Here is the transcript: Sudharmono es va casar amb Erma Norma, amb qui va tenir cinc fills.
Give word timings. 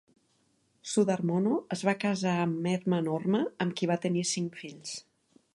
Sudharmono 0.91 1.59
es 1.75 1.83
va 1.89 1.95
casar 2.05 2.35
amb 2.47 2.67
Erma 2.73 3.03
Norma, 3.11 3.45
amb 3.67 3.79
qui 3.81 3.91
va 3.93 4.03
tenir 4.07 4.29
cinc 4.35 4.63
fills. 4.65 5.01